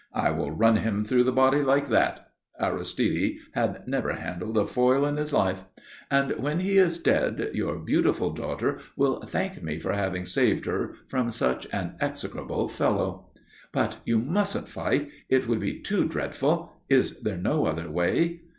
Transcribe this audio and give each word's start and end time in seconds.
"I 0.15 0.31
will 0.31 0.49
run 0.49 0.77
him 0.77 1.05
through 1.05 1.25
the 1.25 1.31
body 1.31 1.61
like 1.61 1.89
that" 1.89 2.31
Aristide 2.59 3.37
had 3.53 3.87
never 3.87 4.13
handled 4.13 4.57
a 4.57 4.65
foil 4.65 5.05
in 5.05 5.17
his 5.17 5.31
life 5.31 5.61
"and 6.09 6.31
when 6.39 6.61
he 6.61 6.79
is 6.79 6.97
dead, 6.97 7.51
your 7.53 7.77
beautiful 7.77 8.31
daughter 8.31 8.79
will 8.95 9.21
thank 9.21 9.61
me 9.61 9.77
for 9.77 9.93
having 9.93 10.25
saved 10.25 10.65
her 10.65 10.95
from 11.07 11.29
such 11.29 11.67
an 11.71 11.97
execrable 12.01 12.67
fellow." 12.67 13.29
"But 13.71 13.97
you 14.03 14.17
mustn't 14.17 14.67
fight. 14.67 15.11
It 15.29 15.47
would 15.47 15.59
be 15.59 15.79
too 15.81 16.07
dreadful. 16.07 16.73
Is 16.89 17.21
there 17.21 17.37
no 17.37 17.67
other 17.67 17.91
way?" 17.91 18.41